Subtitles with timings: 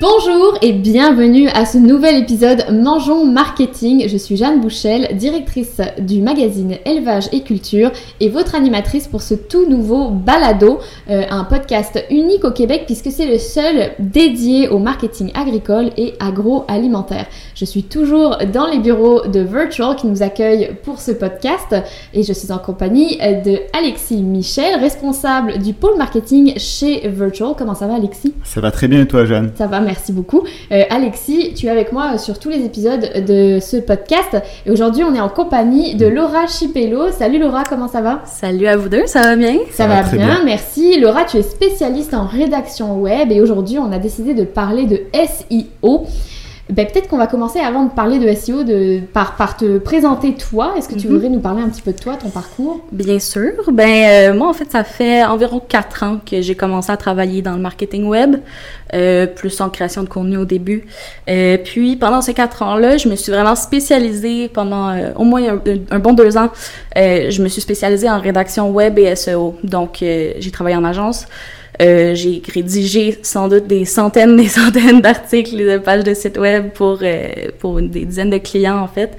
[0.00, 4.08] Bonjour et bienvenue à ce nouvel épisode Mangeons Marketing.
[4.08, 7.90] Je suis Jeanne Bouchel, directrice du magazine Élevage et Culture
[8.20, 10.78] et votre animatrice pour ce tout nouveau balado,
[11.10, 16.14] euh, un podcast unique au Québec puisque c'est le seul dédié au marketing agricole et
[16.20, 17.26] agroalimentaire.
[17.56, 21.74] Je suis toujours dans les bureaux de Virtual qui nous accueillent pour ce podcast
[22.14, 27.54] et je suis en compagnie de Alexis Michel, responsable du pôle marketing chez Virtual.
[27.58, 28.32] Comment ça va Alexis?
[28.44, 29.50] Ça va très bien et toi Jeanne?
[29.56, 30.44] Ça va merci beaucoup.
[30.70, 34.36] Euh, Alexis, tu es avec moi sur tous les épisodes de ce podcast.
[34.66, 37.10] Et aujourd'hui, on est en compagnie de Laura Chipello.
[37.10, 38.20] Salut Laura, comment ça va?
[38.26, 39.56] Salut à vous deux, ça va bien?
[39.70, 41.00] Ça, va, bien, bien, merci.
[41.00, 45.00] Laura, tu es spécialiste en rédaction web et aujourd'hui, on a décidé de parler de
[45.14, 46.06] SEO.
[46.70, 50.34] Ben, peut-être qu'on va commencer avant de parler de SEO de, par, par te présenter
[50.34, 50.74] toi.
[50.76, 51.14] Est-ce que tu mhm.
[51.14, 52.84] voudrais nous parler un petit peu de toi, ton parcours?
[52.92, 53.52] Bien sûr.
[53.72, 57.40] Ben, euh, moi, en fait, ça fait environ quatre ans que j'ai commencé à travailler
[57.40, 58.36] dans le marketing web,
[58.92, 60.86] euh, plus en création de contenu au début.
[61.28, 65.42] Euh, puis, pendant ces quatre ans-là, je me suis vraiment spécialisée pendant euh, au moins
[65.42, 65.60] un,
[65.90, 66.50] un, bon deux ans.
[66.96, 69.56] Euh, je me suis spécialisée en rédaction web et SEO.
[69.64, 71.26] Donc, j'ai travaillé en agence.
[71.80, 76.38] Euh, j'ai rédigé sans doute des centaines des centaines d'articles et de pages de sites
[76.38, 77.28] web pour, euh,
[77.60, 79.16] pour des dizaines de clients, en fait.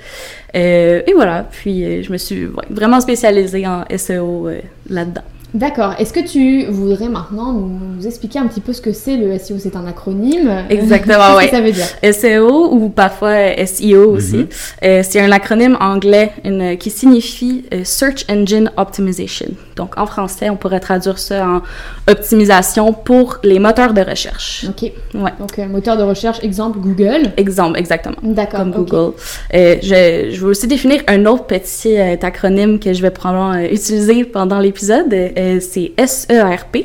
[0.55, 4.49] Euh, et voilà, puis je me suis vraiment spécialisée en SEO
[4.89, 5.23] là-dedans.
[5.53, 5.95] D'accord.
[5.97, 9.55] Est-ce que tu voudrais maintenant nous, expliquer un petit peu ce que c'est le SEO
[9.57, 11.49] C'est un acronyme Exactement, oui.
[11.49, 12.13] Qu'est-ce que ça veut dire?
[12.13, 14.37] SEO ou parfois SEO aussi.
[14.37, 14.47] Mhm.
[14.83, 19.47] euh, c'est un acronyme anglais une, qui signifie euh, Search Engine Optimization.
[19.75, 21.61] Donc en français, on pourrait traduire ça en
[22.07, 24.65] optimisation pour les moteurs de recherche.
[24.69, 24.91] Ok.
[25.15, 25.31] Ouais.
[25.39, 27.31] Donc euh, moteur de recherche, exemple Google.
[27.37, 28.17] Exemple, exactement.
[28.21, 28.59] D'accord.
[28.59, 29.13] Comme Google.
[29.53, 34.25] Euh, je, je veux aussi définir un autre petit acronyme que je vais probablement utiliser
[34.25, 36.77] pendant l'épisode euh, c'est SERP.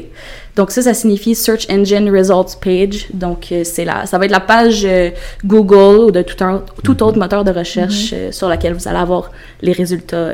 [0.57, 3.09] Donc ça, ça signifie Search Engine Results Page.
[3.13, 5.11] Donc euh, c'est là, ça va être la page euh,
[5.45, 7.03] Google ou de tout, un, tout mhm.
[7.03, 8.33] autre moteur de recherche mhm.
[8.33, 9.31] sur laquelle vous allez avoir
[9.63, 10.33] les résultats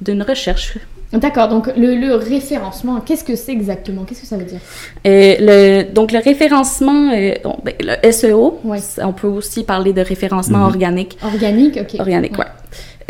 [0.00, 0.78] d'une recherche.
[1.10, 4.04] D'accord, donc le, référencement, qu'est-ce que c'est exactement?
[4.04, 4.60] Qu'est-ce que ça veut dire?
[5.06, 8.60] Le, Donc le référencement, ben, le SEO,
[8.98, 10.66] on peut aussi parler de référencement mhm.
[10.66, 11.18] organique.
[11.22, 12.00] Organique, ok.
[12.00, 12.44] Organique, ouais.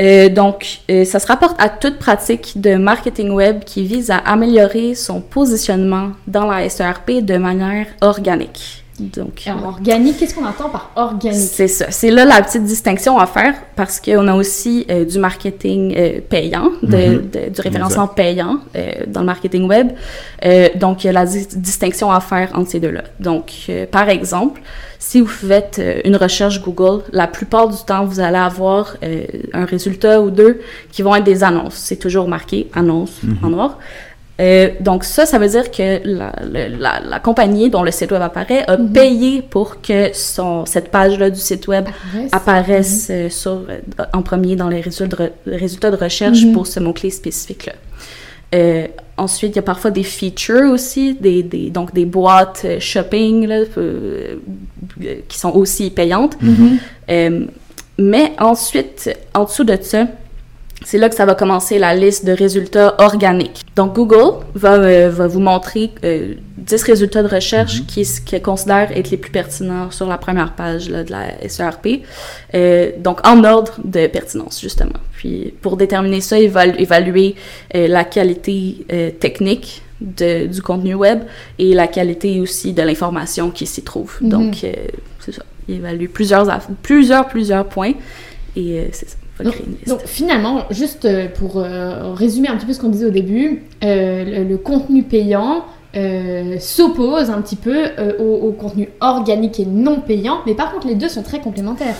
[0.00, 4.18] Euh, donc, euh, ça se rapporte à toute pratique de marketing web qui vise à
[4.18, 8.84] améliorer son positionnement dans la SERP de manière organique.
[9.00, 11.38] Donc, organique, qu'est-ce qu'on entend par organique?
[11.38, 11.90] C'est ça.
[11.90, 16.20] C'est là la petite distinction à faire parce qu'on a aussi euh, du marketing euh,
[16.20, 17.30] payant, de, mhm.
[17.30, 19.88] de, du référencement payant euh, dans le marketing web.
[20.76, 23.04] donc, il y a la distinction à faire entre ces deux-là.
[23.20, 23.52] Donc,
[23.90, 24.60] par exemple,
[24.98, 28.96] si vous faites une recherche Google, la plupart du temps, vous allez avoir
[29.52, 30.60] un résultat ou deux
[30.90, 31.76] qui vont être des annonces.
[31.76, 33.52] C'est toujours marqué annonce en mhm.
[33.52, 33.78] noir.
[34.40, 38.22] Euh, donc ça, ça veut dire que la, la, la, compagnie dont le site web
[38.22, 38.92] apparaît a mhm.
[38.92, 41.86] payé pour que son, cette page-là du site web
[42.30, 43.14] apparaisse, mhm.
[43.16, 46.52] euh, sur, euh, en premier dans les résultats de, recherche mhm.
[46.52, 47.72] pour ce mot-clé spécifique-là.
[48.54, 53.44] Euh, ensuite, il y a parfois des features aussi, des, des donc des boîtes shopping
[53.44, 53.64] là,
[55.28, 56.38] qui sont aussi payantes.
[57.98, 60.06] mais ensuite, en dessous de ça,
[60.88, 63.60] c'est là que ça va commencer la liste de résultats organiques.
[63.76, 68.24] Donc Google va, euh, va vous montrer euh, 10 résultats de recherche mm -hmm.
[68.24, 71.86] qui, considère être les plus pertinents sur la première page là, de la SERP.
[72.54, 75.00] Euh, donc en ordre de pertinence justement.
[75.18, 78.58] Puis pour déterminer ça, évalu évaluer euh, la qualité
[78.90, 79.68] euh, technique
[80.20, 81.18] de, du contenu web
[81.58, 84.12] et la qualité aussi de l'information qui s'y trouve.
[84.20, 84.34] Mm -hmm.
[84.34, 84.50] Donc
[85.24, 85.44] c'est ça.
[85.68, 86.44] Il évalue plusieurs
[86.88, 87.94] plusieurs plusieurs points
[88.60, 89.18] et c'est ça.
[89.44, 93.62] Donc, finalement, juste euh, pour euh, résumer un petit peu ce qu'on disait au début,
[93.84, 95.64] euh, le, contenu payant
[96.60, 97.86] s'oppose un petit peu
[98.20, 101.96] au, au, contenu organique et non payant, mais par contre les deux sont très complémentaires.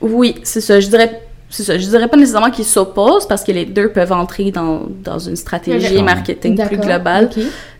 [0.00, 0.78] Oui, c'est ça.
[0.78, 1.20] Je dirais
[1.50, 1.76] c'est ça.
[1.76, 5.36] Je dirais pas nécessairement qu'ils s'opposent parce que les deux peuvent entrer dans, dans une
[5.36, 7.28] stratégie marketing plus globale.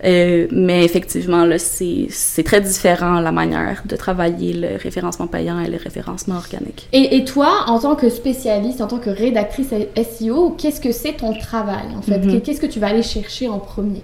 [0.05, 5.61] Euh, mais effectivement, là, c'est, c'est très différent la manière de travailler le référencement payant
[5.61, 6.89] et le référencement organique.
[6.93, 11.13] Et, et toi, en tant que spécialiste, en tant que rédactrice SEO, qu'est-ce que c'est
[11.13, 12.19] ton travail en fait?
[12.19, 12.41] Mm-hmm.
[12.41, 14.03] Qu'est-ce que tu vas aller chercher en premier?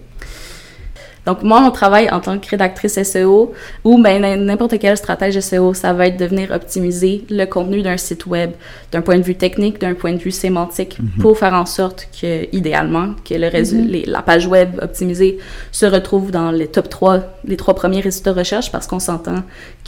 [1.26, 3.52] Donc, moi, mon travail en tant que rédactrice SEO
[3.84, 7.96] ou ben, n'importe quel stratège SEO, ça va être de venir optimiser le contenu d'un
[7.96, 8.52] site web
[8.92, 11.20] d'un point de vue technique, d'un point de vue sémantique, mhm.
[11.20, 15.38] pour faire en sorte que, idéalement, que le mm les, la page web optimisée
[15.72, 19.42] se retrouve dans les top 3, les trois premiers résultats de recherche, parce qu'on s'entend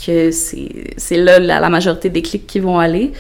[0.05, 3.12] que c'est là la, la, majorité des clics qui vont aller.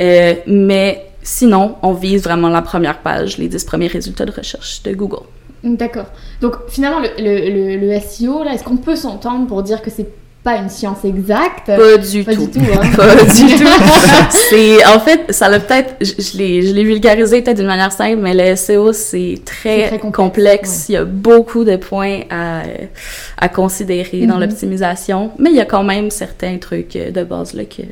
[0.00, 4.82] Euh, mais sinon, on vise vraiment la première page, les 10 premiers résultats de recherche
[4.82, 5.26] de Google.
[5.64, 6.06] D'accord.
[6.40, 10.08] Donc finalement, le, le, le, SEO, là, est-ce qu'on peut s'entendre pour dire que c'est
[10.42, 11.66] pas une science exacte?
[11.68, 12.30] Pas du tout.
[12.30, 12.90] Du tout hein.
[12.96, 14.30] pas du tout.
[14.50, 18.20] c'est, en fait, ça l'a peut-être, je, l'ai, je l'ai vulgarisé peut-être d'une manière simple,
[18.20, 20.90] mais le SEO, c'est très, complexe.
[20.90, 22.62] Il y a beaucoup de points à,
[23.38, 24.42] à considérer dans mhm.
[24.42, 27.82] l'optimisation, mais il y a quand même certains trucs de base là, que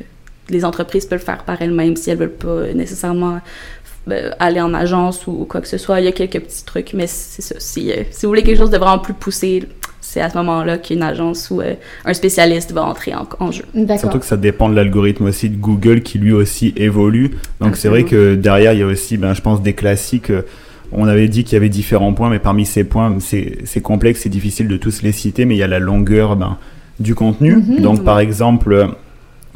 [0.49, 3.39] les entreprises peuvent faire par elles-mêmes si elles veulent pas nécessairement
[4.11, 6.01] euh, aller en agence ou quoi que ce soit.
[6.01, 7.55] Il y a quelques petits trucs, mais c'est ça.
[7.59, 9.63] Si, euh, si, vous voulez quelque chose de vraiment plus poussé,
[10.01, 13.63] c'est à ce moment-là qu'une agence ou euh, un spécialiste va entrer en, jeu.
[13.97, 17.31] Surtout que ça dépend de l'algorithme aussi de Google qui lui aussi évolue.
[17.61, 20.33] Donc c'est vrai que derrière, il y a aussi, ben, je pense, des classiques.
[20.91, 24.29] On avait dit qu'il y avait différents points, mais parmi ces points, c'est complexe, c'est
[24.29, 26.57] difficile de tous les citer, mais il y a la longueur ben,
[26.99, 27.55] du contenu.
[27.55, 27.79] Mhm.
[27.79, 28.89] Donc par exemple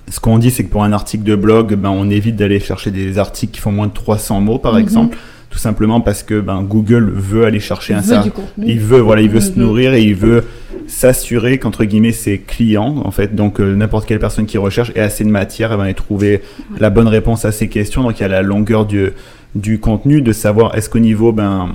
[0.09, 2.91] ce qu'on dit, c'est que pour un article de blog, ben, on évite d'aller chercher
[2.91, 4.79] des articles qui font moins de 300 mots, par mhm.
[4.79, 5.17] exemple,
[5.49, 8.31] tout simplement parce que ben, Google veut aller chercher un certain...
[8.65, 9.59] Il veut, voilà, il veut se mhm.
[9.59, 10.45] nourrir et il veut
[10.87, 15.01] s'assurer qu'entre guillemets ses clients, en fait, donc euh, n'importe quelle personne qui recherche ait
[15.01, 16.41] assez de matière, et ben, trouver
[16.79, 18.03] la bonne réponse à ces questions.
[18.03, 19.09] Donc il y a la longueur du,
[19.55, 21.73] du contenu, de savoir est-ce qu'au niveau ben,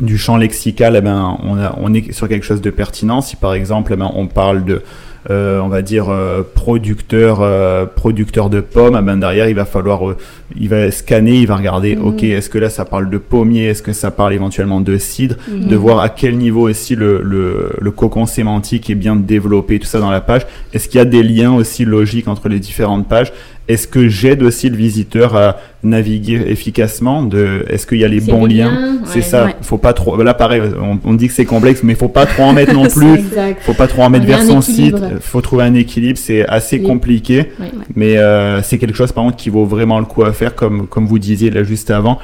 [0.00, 3.20] du champ lexical, eh ben, on, a, on est sur quelque chose de pertinent.
[3.20, 4.82] Si par exemple, eh ben, on parle de
[5.28, 10.14] on va dire euh, producteur euh, producteur de pommes, ah ben derrière il va falloir
[10.58, 12.06] il va scanner, il va regarder mhm.
[12.06, 15.36] OK, est-ce que là ça parle de pommier, est-ce que ça parle éventuellement de cidre,
[15.48, 15.66] mhm.
[15.68, 19.86] de voir à quel niveau aussi le, le, le cocon sémantique est bien développé, tout
[19.86, 20.46] ça dans la page.
[20.72, 23.32] Est-ce qu'il y a des liens aussi logiques entre les différentes pages?
[23.72, 28.20] Est-ce que j'aide aussi le visiteur à naviguer efficacement de est-ce qu'il y a les
[28.20, 28.98] bons liens?
[29.04, 29.48] c'est ça.
[29.62, 30.62] Faut pas trop là pareil
[31.04, 33.20] on, dit que c'est complexe mais il faut pas trop en mettre non plus.
[33.60, 34.96] faut pas trop en mettre vers son site.
[35.20, 37.50] Faut trouver un équilibre c'est assez compliqué.
[37.94, 40.86] Mais euh, c'est quelque chose par contre qui vaut vraiment le coup à faire comme
[40.86, 42.18] comme vous disiez là juste avant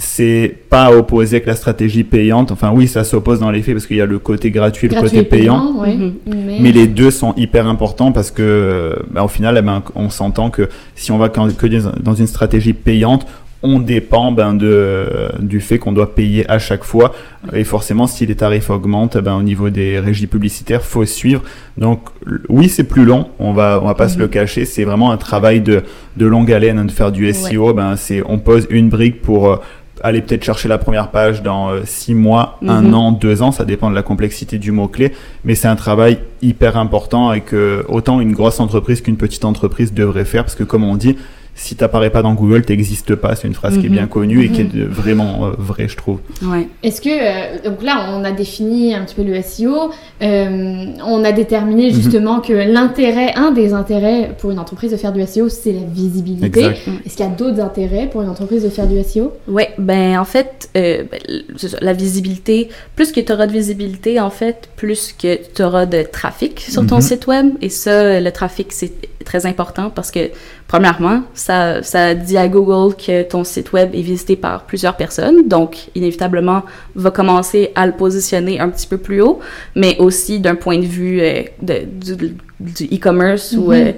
[0.00, 2.52] c'est pas opposé avec la stratégie payante.
[2.52, 4.94] Enfin, oui, ça s'oppose dans les faits parce qu'il y a le côté gratuit et
[4.94, 5.72] le côté payant.
[5.84, 6.14] Mhm.
[6.60, 6.70] mais...
[6.70, 10.68] les deux sont hyper importants parce que, bah, au final, eh ben, on s'entend que
[10.94, 13.26] si on va que dans une stratégie payante,
[13.62, 17.12] on dépend ben, de, du fait qu'on doit payer à chaque fois.
[17.52, 21.42] Et forcément, si les tarifs augmentent, ben, au niveau des régies publicitaires, faut suivre.
[21.76, 22.02] Donc,
[22.48, 23.28] oui, c'est plus long.
[23.40, 24.30] On va, on va pas se le mhm.
[24.30, 24.64] cacher.
[24.64, 25.82] C'est vraiment un travail de,
[26.16, 27.74] de longue haleine hein, de faire du SEO.
[27.74, 29.56] Ben, c'est, on pose une brique pour euh,
[30.02, 32.94] aller peut-être chercher la première page dans euh, six mois, un mhm.
[32.94, 35.12] an, deux ans, ça dépend de la complexité du mot-clé,
[35.44, 39.92] mais c'est un travail hyper important et que autant une grosse entreprise qu'une petite entreprise
[39.92, 41.16] devrait faire, parce que comme on dit,
[41.58, 43.34] si t'apparais pas dans Google, t'existes pas.
[43.34, 44.08] C'est une phrase qui est bien mhm.
[44.08, 44.84] connue et qui est mhm.
[44.84, 46.20] vraiment euh, vraie, je trouve.
[46.42, 46.68] Ouais.
[46.84, 49.90] Est-ce que euh, donc là, on a défini un petit peu le SEO,
[50.22, 51.94] euh, on a déterminé mhm.
[51.94, 55.82] justement que l'intérêt, un des intérêts pour une entreprise de faire du SEO, c'est la
[55.82, 56.64] visibilité.
[57.04, 60.16] Est-ce qu'il y a d'autres intérêts pour une entreprise de faire du SEO Ouais, ben
[60.16, 61.08] en fait, ben,
[61.80, 66.02] la visibilité, plus que tu auras de visibilité, en fait, plus que tu auras de
[66.02, 67.48] trafic sur ton site web.
[67.60, 68.92] Et ça, le trafic, c'est
[69.28, 70.30] très important parce que
[70.68, 75.48] Premièrement, ça, ça dit à Google que ton site web est visité par plusieurs personnes,
[75.48, 76.62] donc inévitablement
[76.94, 79.40] va commencer à le positionner un petit peu plus haut,
[79.74, 83.92] mais aussi d'un point de vue euh, du, du e-commerce où euh,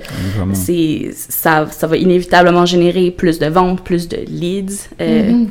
[0.53, 4.88] c'est ça, ça va inévitablement générer plus de ventes, plus de leads.
[5.00, 5.49] Euh, mhm.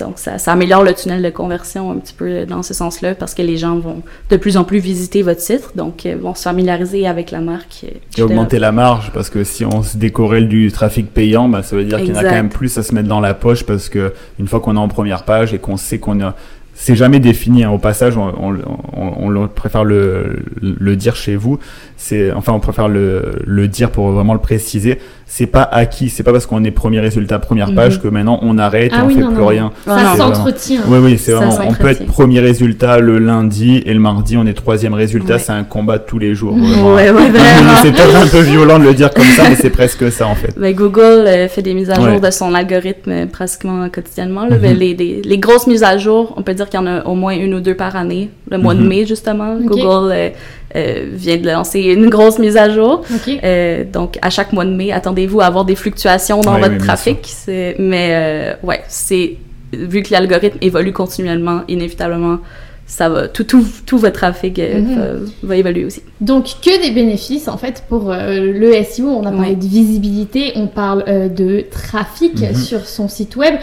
[0.00, 3.34] Donc ça, ça, améliore le tunnel de conversion un petit peu dans ce sens-là parce
[3.34, 6.42] que les gens vont de plus en plus visiter votre site, donc euh, vont se
[6.42, 7.84] familiariser avec la marque.
[8.16, 11.76] Et augmenter la marge parce que si on se décorrèle du trafic payant, bah, ça
[11.76, 13.64] veut dire qu'il y en a quand même plus à se mettre dans la poche
[13.64, 16.34] parce que une fois qu'on est en première page et qu'on sait qu'on a
[16.78, 17.64] c'est jamais défini.
[17.64, 17.70] Hein.
[17.70, 21.58] Au passage, on, on, on, préfère le, le, dire chez vous.
[21.96, 26.08] C'est enfin, on préfère le, le dire pour vraiment le préciser c'est pas acquis.
[26.08, 28.02] C'est pas parce qu'on est premier résultat, première page mhm.
[28.02, 29.72] que maintenant on arrête et ah on fait plus rien.
[29.84, 30.80] Ça s'entretient.
[30.86, 31.58] Oui, oui, c'est vraiment.
[31.66, 35.38] On peut être premier résultat le lundi et le mardi on est troisième résultat.
[35.38, 36.54] C'est un combat tous les jours.
[36.54, 37.32] Ouais, ouais,
[37.82, 40.36] c'est peut-être un peu violent de le dire comme ça, mais c'est presque ça en
[40.36, 40.54] fait.
[40.56, 44.46] Mais Google euh, fait des mises à jour de son algorithme euh, pratiquement quotidiennement.
[44.46, 44.78] Mhm.
[44.78, 47.14] les, les, les, grosses mises à jour, on peut dire qu'il y en a au
[47.14, 48.30] moins une ou deux par année.
[48.50, 48.88] Le mois de mhm.
[48.88, 50.30] mai justement, Google euh,
[50.76, 53.02] euh, vient de lancer une grosse mise à jour.
[53.42, 57.26] Euh, donc, à chaque mois de mai, attendez-vous à avoir des fluctuations dans votre trafic.
[57.48, 59.36] Mais, euh, ouais, c'est
[59.72, 62.38] vu que l'algorithme évolue continuellement, inévitablement,
[62.86, 65.30] ça va, tout, tout, tout votre trafic euh, mhm.
[65.42, 66.02] va, évoluer aussi.
[66.20, 69.08] Donc, que des bénéfices, en fait, pour euh, le SEO.
[69.08, 72.54] On a parlé de visibilité, on parle euh, de trafic mhm.
[72.54, 73.56] sur son site web,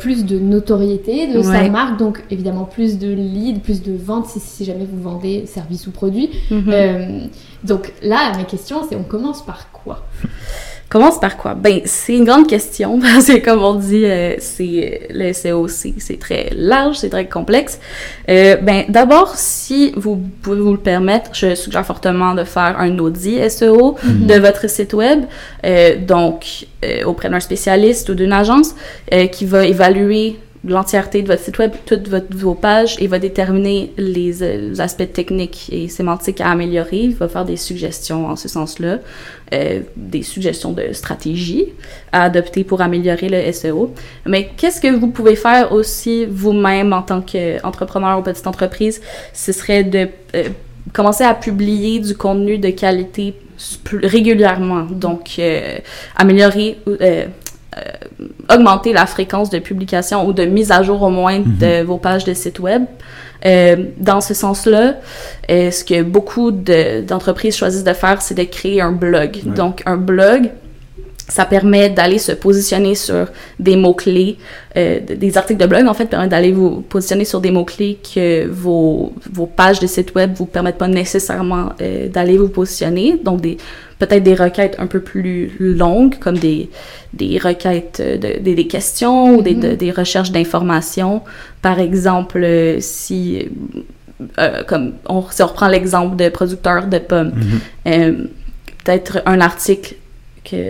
[0.00, 4.40] plus de notoriété de sa marque, donc évidemment plus de leads, plus de ventes si,
[4.40, 6.30] si jamais vous vendez service ou produit.
[6.50, 7.28] Mhm.
[7.64, 10.06] donc là, mes questions, c'est on commence par quoi?
[10.88, 11.52] Commence par quoi?
[11.52, 16.18] Ben, c'est une grande question parce que, comme on dit, euh, c'est le SEO, c'est
[16.18, 17.78] très large, c'est très complexe.
[18.30, 22.98] Euh, ben, d'abord, si vous pouvez vous le permettre, je suggère fortement de faire un
[22.98, 24.26] audit SEO mm-hmm.
[24.26, 25.24] de votre site web,
[25.66, 26.66] euh, donc
[27.04, 28.72] auprès d'un spécialiste ou d'une agence
[29.32, 34.42] qui va évaluer l'entièreté de votre site web, toutes vos pages et va déterminer les,
[34.42, 36.98] euh, aspects techniques et sémantiques à améliorer.
[36.98, 38.98] Il va faire des suggestions en ce sens-là,
[39.54, 41.66] euh, des suggestions de stratégie
[42.12, 43.94] à adopter pour améliorer le SEO.
[44.26, 49.00] Mais qu'est-ce que vous pouvez faire aussi vous-même en tant qu'entrepreneur ou petite entreprise?
[49.32, 50.48] Ce serait de euh,
[50.92, 53.34] commencer à publier du contenu de qualité
[53.90, 54.82] régulièrement.
[54.84, 55.40] Donc,
[56.14, 56.78] améliorer
[58.50, 61.58] augmenter la fréquence de publication ou de mise à jour au moins mhm.
[61.58, 62.84] de vos pages de site web.
[63.46, 64.96] Euh, dans ce sens-là,
[65.50, 69.38] euh, ce que beaucoup d'entreprises choisissent de faire, c'est de créer un blog.
[69.44, 70.50] Donc, un blog,
[71.28, 73.26] ça permet d'aller se positionner sur
[73.60, 74.38] des mots-clés,
[74.76, 78.46] euh, des articles de blog, en fait, permettent d'aller vous positionner sur des mots-clés que
[78.48, 83.20] vos, vos pages de site web vous permettent pas nécessairement euh, d'aller vous positionner.
[83.22, 83.58] Donc, des,
[83.98, 86.70] peut-être des requêtes un peu plus longues, comme des,
[87.14, 89.76] des requêtes, de, des, questions ou des, mm-hmm.
[89.76, 91.22] des recherches d'informations.
[91.62, 93.48] Par exemple, euh, si,
[94.38, 97.92] euh, comme on, si on reprend l'exemple de producteurs de pommes, mm-hmm.
[97.92, 98.12] euh,
[98.84, 99.94] peut-être un article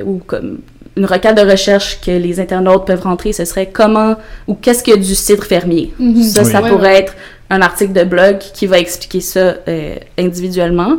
[0.05, 0.59] ou comme
[0.99, 4.17] une requête de recherche que les internautes peuvent rentrer, ce serait comment
[4.49, 5.95] ou qu'est-ce que du cidre fermier.
[5.99, 6.23] Mhm.
[6.23, 7.15] Ça, ça pourrait être
[7.51, 10.99] un article de blog qui va expliquer ça euh, individuellement.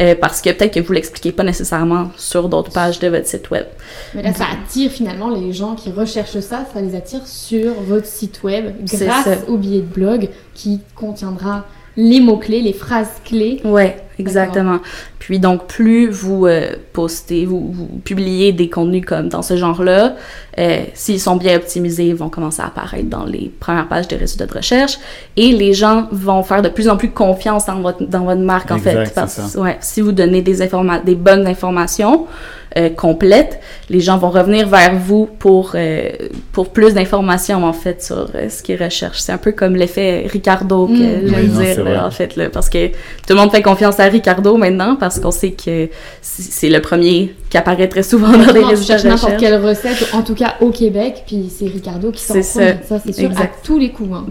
[0.00, 3.50] Euh, parce que peut-être que vous l'expliquez pas nécessairement sur d'autres pages de votre site
[3.50, 3.66] web.
[4.14, 8.06] Mais là, ça attire finalement les gens qui recherchent ça, ça les attire sur votre
[8.06, 11.64] site web grâce au billet de blog qui contiendra
[11.96, 13.60] les mots-clés, les phrases clés.
[13.64, 14.78] Ouais, exactement.
[15.18, 20.14] Puis donc, plus vous euh, postez, vous, vous, publiez des contenus comme dans ce genre-là,
[20.58, 24.16] euh, s'ils sont bien optimisés, ils vont commencer à apparaître dans les premières pages des
[24.16, 24.98] résultats de recherche
[25.36, 28.70] et les gens vont faire de plus en plus confiance dans votre, dans votre marque,
[28.70, 29.12] en fait.
[29.14, 30.58] Parce, ouais, si vous donnez des,
[31.04, 32.26] des bonnes informations,
[32.76, 36.10] euh, complète, les gens vont revenir vers vous pour, euh,
[36.52, 39.20] pour plus d'informations, en fait, sur euh, ce qu'ils recherchent.
[39.20, 41.28] C'est un peu comme l'effet Ricardo que mm.
[41.28, 44.96] j'aime dire, en fait, là, parce que tout le monde fait confiance à Ricardo maintenant,
[44.96, 45.88] parce qu'on sait que
[46.20, 50.22] c'est le premier qui apparaît très souvent dans les résultats de n'importe quelle recette, en
[50.22, 53.78] tout cas au Québec, puis c'est Ricardo qui s'en ça, ça c'est sûr, à tous
[53.78, 54.26] les coups, hein,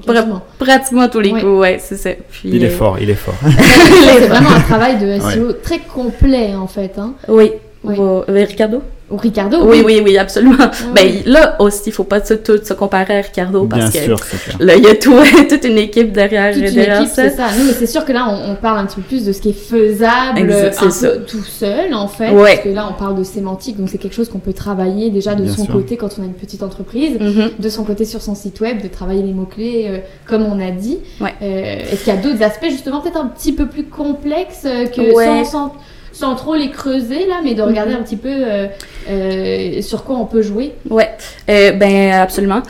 [0.60, 2.12] Pratiquement tous les coups, ouais, c'est ça.
[2.30, 3.36] Puis, il est fort, il est fort.
[3.44, 6.94] c'est vraiment un travail de SEO très complet, en fait.
[6.98, 7.14] Hein.
[7.28, 7.52] Oui,
[7.88, 8.44] oui.
[8.44, 8.82] Ricardo?
[9.12, 9.64] Ou Ricardo.
[9.64, 10.58] Oui, oui, oui, absolument.
[10.96, 14.84] Ben, là aussi, il faut pas tout, se comparer à Ricardo parce que là, il
[14.84, 15.14] y a tout,
[15.50, 17.50] toute une équipe derrière, toute une équipe, C'est ça.
[17.56, 19.54] mais c'est sûr que là, on, parle un petit peu plus de ce qui est
[19.54, 22.32] faisable un tout seul, en fait.
[22.34, 25.36] Parce que là, on parle de sémantique, donc c'est quelque chose qu'on peut travailler déjà
[25.36, 27.60] de son côté quand on a une petite entreprise, mm-hmm.
[27.60, 30.72] de son côté sur son site web, de travailler les mots-clés, euh, comme on a
[30.72, 30.98] dit.
[31.22, 34.88] Euh, est-ce qu'il y a d'autres aspects, justement, peut-être un petit peu plus complexes euh,
[34.88, 35.74] que sans sans
[36.20, 38.00] trop les creuser là, mais de regarder mhm.
[38.00, 38.68] un petit peu euh,
[39.10, 40.74] euh, sur quoi on peut jouer.
[40.90, 41.10] Ouais,
[41.50, 42.62] euh, ben absolument.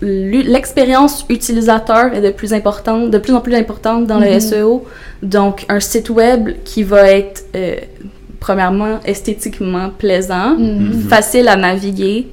[0.00, 4.40] L'expérience utilisateur est de plus importante, de plus en plus importante dans le mhm.
[4.40, 4.84] SEO.
[5.22, 7.44] Donc, un site web qui va être
[8.38, 11.04] premièrement esthétiquement plaisant, mhm.
[11.08, 12.26] facile à naviguer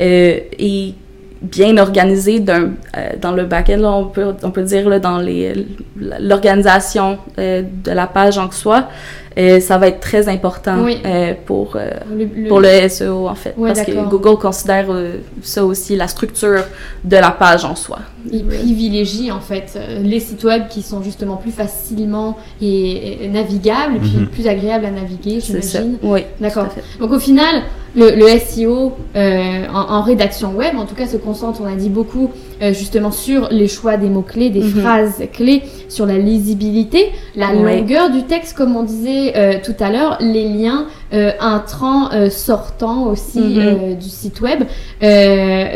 [0.00, 0.94] et
[1.42, 2.72] bien organisé d'un,
[3.20, 5.66] dans le back-end, on peut, on peut dire là, dans les,
[5.96, 8.88] l'organisation de la page en soi.
[9.36, 13.54] Et ça va être très important euh, pour, euh, le, pour le SEO, en fait.
[13.56, 16.64] parce que Google considère euh, ça aussi la structure
[17.04, 18.00] de la page en soi.
[18.30, 24.00] Il privilégie, en fait, les sites web qui sont justement plus facilement et, navigables, et
[24.00, 24.26] puis mhm.
[24.26, 25.96] plus agréables à naviguer, j'imagine.
[26.02, 26.24] Oui.
[26.40, 26.66] D'accord.
[26.98, 27.62] Donc, au final,
[27.94, 31.88] le, le SEO en, en, rédaction web, en tout cas, se concentre, on a dit
[31.88, 32.30] beaucoup,
[32.60, 34.80] justement, sur les choix des mots-clés, des mhm.
[34.80, 39.90] phrases clés, sur la lisibilité, la longueur du texte, comme on disait euh, tout à
[39.90, 43.96] l'heure, les liens euh, intrants, euh, sortants aussi mhm.
[43.96, 44.64] du site web.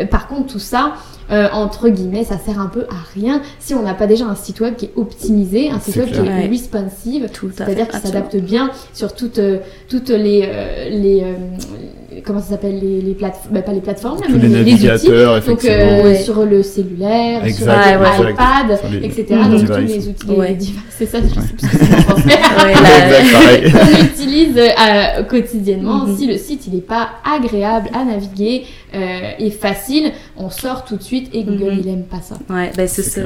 [0.09, 0.93] par contre, tout ça,
[1.29, 4.59] entre guillemets, ça sert un peu à rien si on n'a pas déjà un site
[4.59, 9.13] web qui est optimisé, un site web qui est responsive, c'est-à-dire qui s'adapte bien sur
[9.13, 9.41] toutes,
[9.89, 10.47] toutes les,
[10.91, 11.23] les
[12.25, 15.47] comment ça s'appelle les, les plateformes, bah, pas les plateformes, mais les, navigateurs, outils.
[15.47, 19.25] Donc euh, sur le cellulaire, sur l'iPad, etc.
[19.49, 20.57] Donc tous les outils, ouais.
[20.89, 21.75] c'est ça, je sais plus ce que
[23.75, 26.05] On utilise euh, quotidiennement.
[26.05, 26.17] Mm-hmm.
[26.17, 30.97] Si le site il est pas agréable à naviguer euh, et facile, on sort tout
[30.97, 31.79] de suite et Google mm-hmm.
[31.79, 32.35] il aime pas ça.
[32.49, 33.21] Ouais, ben c'est ça.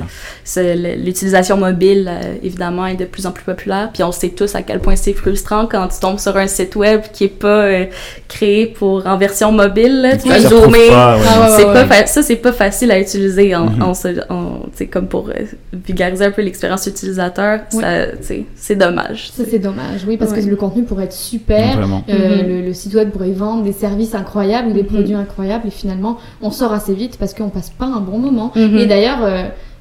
[0.64, 2.10] L'utilisation mobile
[2.44, 3.90] évidemment est de plus en plus populaire.
[3.94, 6.76] Puis on sait tous à quel point c'est frustrant quand tu tombes sur un site
[6.76, 7.86] web qui est pas euh,
[8.28, 10.02] créé pour en version mobile.
[10.02, 10.90] Là, tu zoomer.
[10.90, 14.90] Pas, ça, c'est pas facile à utiliser en, mm-hmm.
[14.90, 15.34] comme pour euh,
[15.74, 17.62] vulgariser un peu l'expérience utilisateur.
[17.70, 19.32] C'est dommage.
[19.32, 21.80] Ça, c'est dommage, oui, parce que le contenu pourrait être super.
[21.80, 22.66] Euh, mm-hmm.
[22.66, 24.86] le, site web pourrait vendre des services incroyables ou des mm-hmm.
[24.86, 28.52] produits incroyables et finalement, on sort assez vite parce qu'on passe pas un bon moment.
[28.56, 29.20] Et d'ailleurs,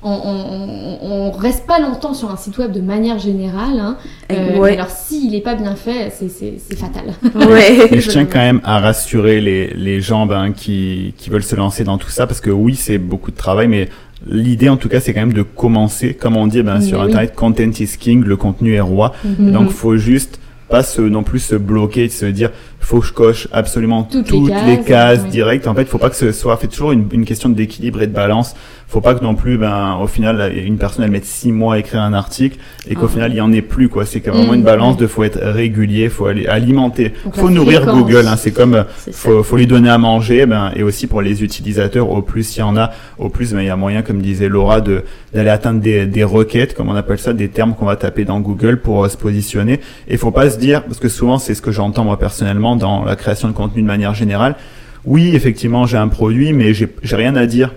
[0.03, 3.79] on, on, reste pas longtemps sur un site web de manière générale.
[3.79, 3.97] Hein.
[4.33, 7.15] Euh, alors s'il n'est pas bien fait, c'est fatal.
[7.49, 8.01] Ouais.
[8.01, 11.85] je tiens quand même à rassurer les, les gens ben, qui, qui veulent se lancer
[11.85, 13.89] dans tout ça parce que oui, c'est beaucoup de travail, mais
[14.27, 16.13] L'idée, en tout cas, c'est quand même de commencer.
[16.13, 19.15] Comme on dit ben, sur Internet, content is king, le contenu est roi.
[19.25, 19.53] Mhm.
[19.53, 23.49] Donc, faut juste pas se, non plus se bloquer, se dire faut que je coche
[23.53, 25.67] absolument toutes, les cases, directes.
[25.67, 28.13] En fait, faut pas que ce soit fait toujours une, une question d'équilibre et de
[28.13, 28.55] balance.
[28.89, 31.79] Faut pas que non plus, ben, au final, une personne elle mette six mois à
[31.79, 32.57] écrire un article
[32.89, 33.09] et qu'au ah.
[33.09, 34.07] final il y en ait plus quoi.
[34.07, 38.27] C'est vraiment une mmh, balance de faut être régulier, faut aller alimenter, faut nourrir Google.
[38.27, 38.37] Hein.
[38.39, 42.23] C'est comme faut, faut lui donner à manger, ben et aussi pour les utilisateurs au
[42.23, 44.81] plus il y en a, au plus ben il y a moyen, comme disait Laura,
[44.81, 45.05] de
[45.35, 48.41] d'aller atteindre des, des requêtes, comme on appelle ça, des termes qu'on va taper dans
[48.41, 49.81] Google pour euh, se positionner.
[50.09, 53.05] Et faut pas se dire parce que souvent c'est ce que j'entends moi personnellement dans
[53.05, 54.57] la création de contenu de manière générale.
[55.05, 57.73] Oui, effectivement, j'ai un produit, mais j'ai rien à dire.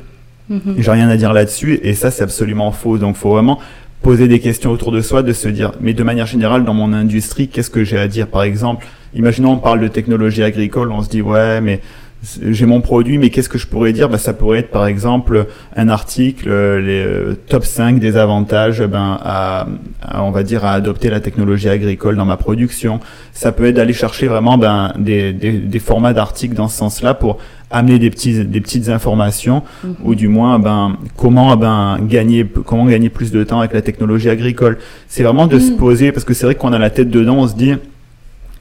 [0.50, 0.76] Mhm.
[0.78, 2.98] J'ai rien à dire là-dessus, et ça, c'est absolument faux.
[2.98, 3.60] Donc, faut vraiment
[4.02, 6.92] poser des questions autour de soi, de se dire, mais de manière générale, dans mon
[6.92, 8.28] industrie, qu'est-ce que j'ai à dire?
[8.28, 11.82] Par exemple, imaginons on parle de technologie agricole, on se dit, ouais, mais
[12.24, 14.08] j'ai mon produit, mais qu'est-ce que je pourrais dire?
[14.08, 18.82] Ben, Ça pourrait être par exemple un article, euh, les euh, top 5 des avantages
[18.84, 19.68] ben, à,
[20.14, 23.00] on va dire, à adopter la technologie agricole dans ma production.
[23.34, 27.16] Ça peut être d'aller chercher vraiment ben, des, des, des formats d'articles dans ce sens-là
[27.16, 27.40] pour
[27.72, 29.96] amener des petits des petites informations mhm.
[30.04, 34.30] ou du moins ben comment ben gagner comment gagner plus de temps avec la technologie
[34.30, 35.78] agricole c'est vraiment de se mhm.
[35.78, 37.76] poser parce que c'est vrai qu'on a la tête dedans on se dit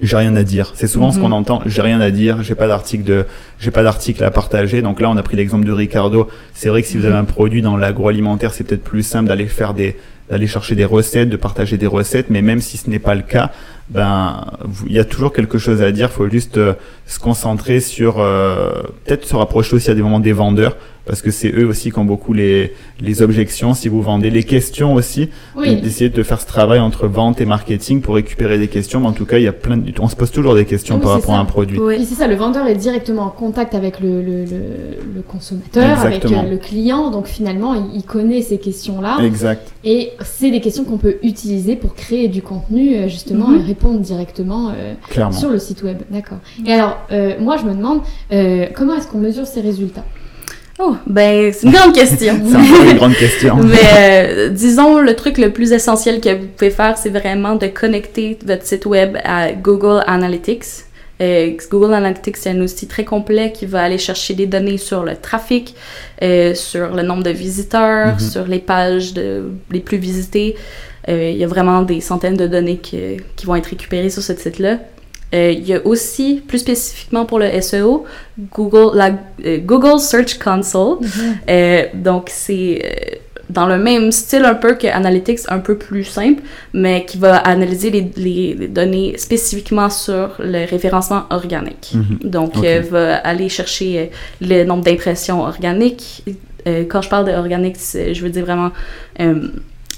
[0.02, 0.73] j'ai rien à dire.
[0.75, 1.35] C'est souvent ce qu'on mhm.
[1.35, 1.62] entend.
[1.66, 2.42] J'ai rien à dire.
[2.42, 3.26] J'ai pas d'article de,
[3.59, 4.83] j'ai pas d'article à partager.
[4.83, 6.28] Donc là, on a pris l'exemple de Ricardo.
[6.54, 9.47] C'est vrai que si vous avez un produit dans l'agroalimentaire, c'est peut-être plus simple d'aller
[9.47, 9.97] faire des,
[10.30, 12.30] d'aller chercher des recettes, de partager des recettes.
[12.30, 13.50] Mais même si ce n'est pas le cas,
[13.88, 14.45] ben,
[14.86, 16.08] il y a toujours quelque chose à dire.
[16.12, 16.75] Il faut juste euh,
[17.06, 20.76] se concentrer sur, euh, peut-être se rapprocher aussi à des moments des vendeurs
[21.10, 23.75] parce que c'est eux aussi qui ont beaucoup les, les objections.
[23.75, 28.00] Si vous vendez les questions aussi d'essayer de faire ce travail entre vente et marketing
[28.00, 29.00] pour récupérer des questions.
[29.00, 31.00] Mais en tout cas il y a plein de, on se pose toujours des questions
[31.00, 31.80] par rapport à un produit.
[31.80, 32.04] Oui.
[32.08, 36.43] C'est ça le vendeur est directement en contact avec le, le, le, consommateur avec euh,
[36.49, 37.10] le client.
[37.10, 39.73] Donc finalement il, connaît ces questions là exact.
[39.84, 43.61] Et c'est des questions qu'on peut utiliser pour créer du contenu euh, justement mhm.
[43.61, 44.95] et répondre directement euh,
[45.33, 46.99] sur le site web d'accord et alors
[47.41, 48.02] moi je me demande
[48.75, 50.04] comment est-ce qu'on mesure ces résultats?
[50.83, 52.41] Oh, ben, c'est une grande question.
[52.47, 53.56] c'est une grande question.
[53.63, 57.67] Mais euh, disons, le truc le plus essentiel que vous pouvez faire, c'est vraiment de
[57.67, 60.87] connecter votre site web à Google Analytics.
[61.21, 65.02] Euh, Google Analytics, c'est un outil très complet qui va aller chercher des données sur
[65.04, 65.75] le trafic,
[66.23, 68.33] euh, sur le nombre de visiteurs, mm-hmm.
[68.33, 70.56] sur les pages de, les plus visitées.
[71.09, 72.99] il y a vraiment des centaines de données qui,
[73.37, 74.78] qui vont être récupérées sur ce site-là.
[75.33, 78.04] Euh, il y a aussi, plus spécifiquement pour le SEO,
[78.52, 79.13] Google, la,
[79.45, 80.99] euh, Google Search Console.
[81.00, 81.09] Mhm.
[81.49, 83.17] euh, donc, c'est euh,
[83.50, 87.36] dans le même style un peu que Analytics, un peu plus simple, mais qui va
[87.36, 91.93] analyser les, les, données spécifiquement sur le référencement organique.
[91.95, 92.30] Mhm.
[92.30, 92.80] Donc, okay.
[92.80, 94.10] va aller chercher
[94.41, 96.25] le nombre d'impressions organiques.
[96.65, 98.71] quand je parle d'organique, je veux dire vraiment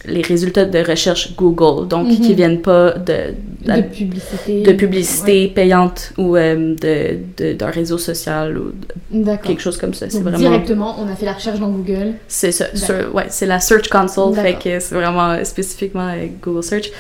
[0.07, 3.35] les résultats de recherche Google, donc qui qui viennent pas de,
[3.65, 8.73] de, publicité, de publicité payante ou euh, de d'un réseau social ou
[9.45, 10.07] quelque chose comme ça.
[10.09, 12.15] C'est vraiment directement, on a fait la recherche dans Google.
[12.29, 12.67] C'est ça,
[13.13, 16.13] ouais, c'est la Search Console, fait que c'est vraiment spécifiquement
[16.43, 16.91] Google Search.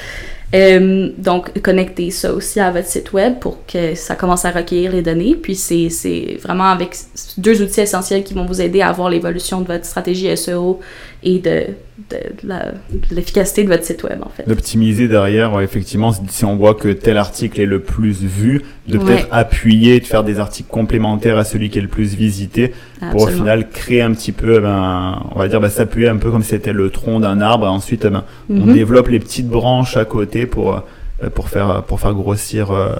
[0.54, 4.92] Euh, donc, connectez ça aussi à votre site web pour que ça commence à recueillir
[4.92, 5.34] les données.
[5.34, 6.94] Puis, c'est vraiment avec
[7.38, 10.80] deux outils essentiels qui vont vous aider à voir l'évolution de votre stratégie SEO
[11.24, 11.66] et de,
[12.10, 14.48] de, l'efficacité de votre site web, en fait.
[14.48, 19.28] D'optimiser derrière, effectivement, si on voit que tel article est le plus vu, de peut-être
[19.30, 22.72] appuyer, de faire des articles complémentaires à celui qui est le plus visité,
[23.12, 26.30] pour au final créer un petit peu, ben, on va dire, ben, s'appuyer un peu
[26.30, 28.74] comme si c'était le tronc d'un arbre, et ensuite, ben, on mhm.
[28.74, 30.74] développe les petites branches à côté pour,
[31.22, 32.70] euh, pour, faire, pour faire grossir...
[32.70, 32.94] Euh,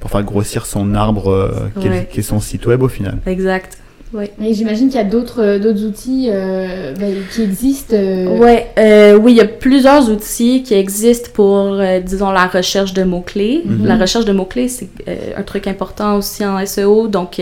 [0.00, 3.18] pour faire grossir son arbre qui est son site web au final.
[3.26, 3.78] Exact.
[4.14, 4.30] Ouais.
[4.42, 7.94] Et j'imagine qu'il y a d'autres euh, d'autres outils euh, bah, qui existent.
[7.94, 8.38] Euh.
[8.38, 13.02] Ouais, euh, oui, il y a plusieurs outils qui existent pour, disons, la recherche de
[13.02, 13.62] mots-clés.
[13.64, 13.86] Mhm.
[13.86, 14.88] La recherche de mots-clés, c'est
[15.36, 17.08] un truc important aussi en SEO.
[17.08, 17.40] Donc,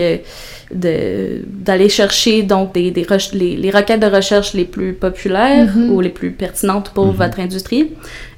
[0.69, 5.91] d'aller chercher donc des, des les, les, requêtes de recherche les plus populaires mhm.
[5.91, 7.13] ou les plus pertinentes pour mhm.
[7.13, 7.91] votre industrie.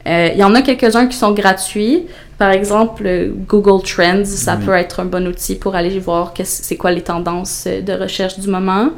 [0.06, 2.04] Il y en a quelques-uns qui sont gratuits.
[2.40, 6.92] Par exemple, Google Trends, ça peut être un bon outil pour aller voir c'est quoi
[6.92, 8.92] les tendances de recherche du moment.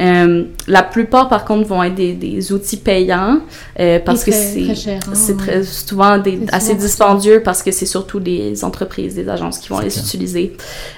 [0.00, 3.40] Euh, la plupart, par contre, vont être des, des outils payants
[3.78, 9.14] euh, parce que c'est très souvent des, assez dispendieux parce que c'est surtout des entreprises,
[9.14, 10.56] des agences qui vont les utiliser.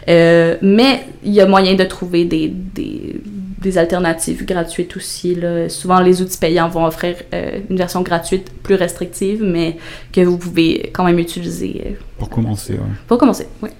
[0.08, 3.16] Euh, mais il y a moyen de trouver des, des,
[3.66, 5.34] des alternatives gratuites aussi.
[5.34, 5.68] Là.
[5.68, 9.76] Souvent, les outils payants vont offrir euh, une version gratuite plus restrictive, mais
[10.12, 11.82] que vous pouvez quand même utiliser.
[11.86, 12.90] Euh, pour commencer, oui.
[13.08, 13.70] Pour commencer, oui.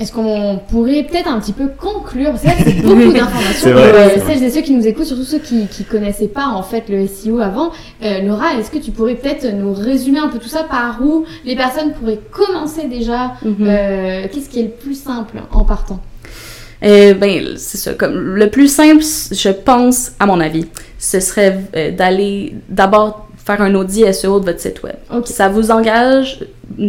[0.00, 2.30] Est-ce qu'on pourrait peut-être un petit peu conclure?
[2.30, 3.76] Parce que c'est beaucoup d'informations.
[3.76, 6.84] Euh, celles et ceux qui nous écoutent, surtout ceux qui ne connaissaient pas en fait
[6.88, 7.70] le SEO avant.
[8.02, 10.64] Euh, Laura, est-ce que tu pourrais peut-être nous résumer un peu tout ça?
[10.64, 13.34] Par où les personnes pourraient commencer déjà?
[13.44, 13.56] Mhm.
[13.60, 16.00] euh, Qu'est-ce qui est le plus simple en partant?
[16.84, 17.94] Euh, ben, c'est ça.
[17.94, 20.66] Comme le plus simple, je pense, à mon avis,
[20.98, 24.94] ce serait euh, d'aller d'abord faire un audit SEO de votre site web.
[25.24, 26.40] Ça vous engage,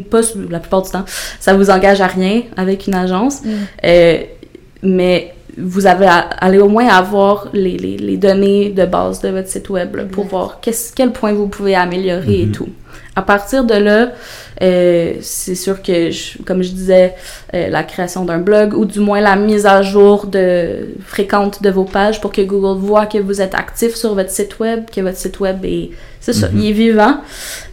[0.10, 1.06] pas la plupart du temps,
[1.40, 3.50] ça vous engage à rien avec une agence, mm.
[3.86, 4.18] euh,
[4.84, 9.30] mais vous avez à, aller au moins avoir les, les, les, données de base de
[9.30, 12.52] votre site web pour voir quel point vous pouvez améliorer et mm-hmm.
[12.52, 12.70] tout.
[13.16, 14.12] À partir de là,
[14.62, 16.10] euh, c'est sûr que,
[16.44, 17.16] comme je disais,
[17.54, 21.70] euh, la création d'un blog ou du moins la mise à jour de, fréquente de
[21.70, 25.02] vos pages pour que Google voit que vous êtes actif sur votre site web, que
[25.02, 26.60] votre site web est, c'est ça, mm-hmm.
[26.60, 27.18] il est vivant.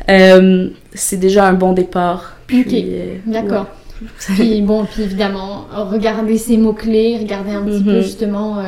[0.09, 2.37] Euh, c'est déjà un bon départ.
[2.53, 2.75] ok,
[3.27, 3.67] d'accord.
[4.19, 8.03] Puis bon, puis évidemment, regarder ces mots-clés, regarder un petit peu mm-hmm.
[8.03, 8.63] justement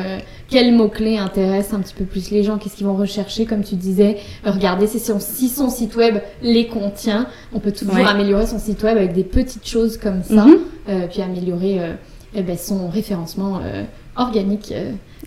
[0.53, 3.75] quels mots-clés intéressent un petit peu plus les gens, qu'est-ce qu'ils vont rechercher, comme tu
[3.75, 4.17] disais.
[4.45, 7.25] Regardez si son, si son site web les contient.
[7.53, 10.57] On peut toujours améliorer son site web avec des petites choses comme ça, mhm.
[10.89, 11.93] euh, puis améliorer euh,
[12.35, 13.83] eh ben, son référencement euh,
[14.15, 14.73] organique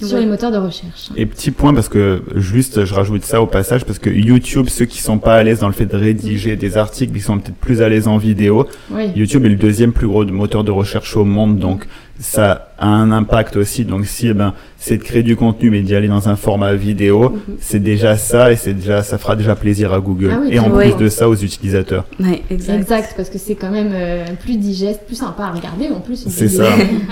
[0.02, 1.10] sur les moteurs de recherche.
[1.16, 4.84] Et petit point parce que juste je rajoute ça au passage parce que YouTube ceux
[4.84, 7.56] qui sont pas à l'aise dans le fait de rédiger des articles ils sont peut-être
[7.56, 8.66] plus à l'aise en vidéo.
[9.14, 11.86] YouTube est le deuxième plus gros moteur de recherche au monde donc
[12.18, 13.84] ça a un impact aussi.
[13.84, 16.74] Donc si eh ben c'est de créer du contenu mais d'y aller dans un format
[16.74, 17.56] vidéo, mhm.
[17.60, 20.70] c'est déjà ça et c'est déjà ça fera déjà plaisir à Google ah et en
[20.70, 22.04] plus de ça aux utilisateurs.
[22.20, 22.80] Ouais, exact.
[22.80, 26.26] exact parce que c'est quand même euh, plus digeste, plus sympa à regarder en plus.
[26.28, 26.68] C'est ça.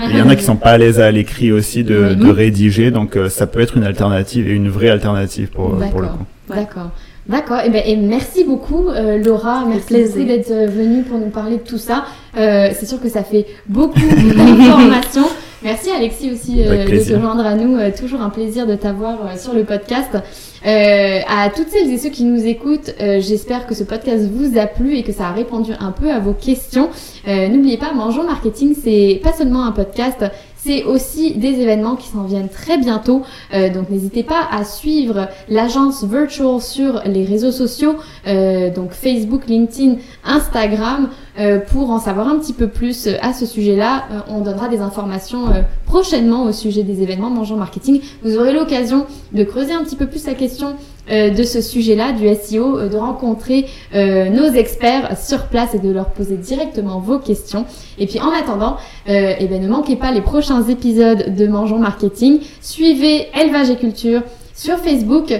[0.09, 2.91] Il y en a qui sont pas à l'aise à l'écrit aussi de, de rédiger
[2.91, 6.25] donc euh, ça peut être une alternative et une vraie alternative pour, pour le coup.
[6.49, 6.91] D'accord.
[7.27, 11.17] D'accord, et, eh ben, et merci beaucoup euh, Laura, merci beaucoup d'être euh, venue pour
[11.17, 12.05] nous parler de tout ça.
[12.37, 15.27] Euh, c'est sûr que ça fait beaucoup d'informations.
[15.63, 19.55] Merci Alexis aussi euh, de se joindre à nous, toujours un plaisir de t'avoir sur
[19.55, 20.15] le podcast.
[20.63, 24.95] à toutes celles et ceux qui nous écoutent, j'espère que ce podcast vous a plu
[24.95, 26.89] et que ça a répondu un peu à vos questions.
[27.25, 30.23] N'oubliez pas, Mangeons Marketing, c'est pas seulement un podcast,
[30.65, 33.21] c'est aussi des événements qui s'en viennent très bientôt.
[33.53, 37.95] Euh, donc n'hésitez pas à suivre l'agence Virtual sur les réseaux sociaux,
[38.27, 43.45] euh, donc Facebook, LinkedIn, Instagram, euh, pour en savoir un petit peu plus à ce
[43.45, 44.05] sujet-là.
[44.27, 45.45] on donnera des informations
[45.85, 48.01] prochainement au sujet des événements Mangeant Marketing.
[48.23, 50.75] Vous aurez l'occasion de creuser un petit peu plus la question
[51.09, 55.91] de ce sujet-là, du SEO, euh, de rencontrer euh, nos experts sur place et de
[55.91, 57.65] leur poser directement vos questions.
[57.99, 62.39] Et puis en attendant, eh ben, ne manquez pas les prochains épisodes de Mangeons Marketing.
[62.61, 64.21] Suivez Élevage et Culture
[64.53, 65.33] sur Facebook,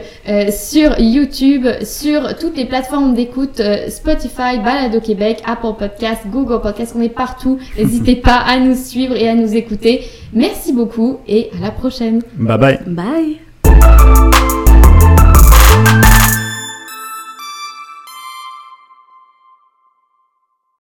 [0.51, 7.01] sur YouTube, sur toutes les plateformes d'écoute, Spotify, Balado Québec, Apple Podcast, Google Podcast, on
[7.01, 7.59] est partout.
[7.77, 10.01] N'hésitez pas à nous suivre et à nous écouter.
[10.33, 12.21] Merci beaucoup et à la prochaine.
[12.37, 12.79] Bye bye.
[12.85, 13.44] Bye.